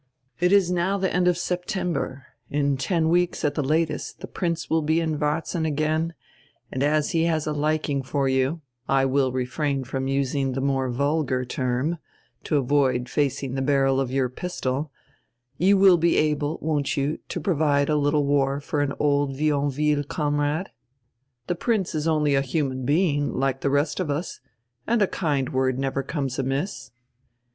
[0.39, 2.25] It is now the end of September.
[2.49, 6.15] In ten weeks at the latest the Prince will be in Varzin again,
[6.71, 8.61] and as he has a liking for you—
[8.99, 11.99] I will refrain from using the more vulgar term,
[12.45, 14.91] to avoid facing the barrel of your pistol—
[15.59, 20.07] you will be able, won't you, to provide a little war for an old Vionville
[20.07, 20.71] com rade?
[21.45, 24.39] The Prince is only a human being, like the rest of us,
[24.87, 26.89] and a kind word never comes amiss."